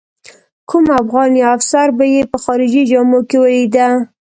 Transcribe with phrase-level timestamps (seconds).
[0.69, 3.87] کوم افغان یا افسر به یې په خارجي جامو کې ولیده.